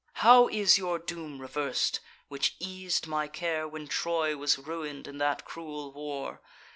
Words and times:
How 0.25 0.47
is 0.47 0.79
your 0.79 0.97
doom 0.97 1.37
revers'd, 1.39 1.99
which 2.27 2.55
eas'd 2.59 3.05
my 3.05 3.27
care 3.27 3.67
When 3.67 3.85
Troy 3.87 4.35
was 4.35 4.57
ruin'd 4.57 5.07
in 5.07 5.19
that 5.19 5.45
cruel 5.45 5.91
war? 5.93 6.41